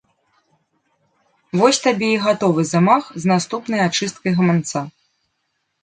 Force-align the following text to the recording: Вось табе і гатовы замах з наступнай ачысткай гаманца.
Вось 1.61 1.81
табе 1.85 2.09
і 2.15 2.17
гатовы 2.25 2.61
замах 2.73 3.03
з 3.21 3.35
наступнай 3.35 3.79
ачысткай 3.89 4.31
гаманца. 4.43 4.79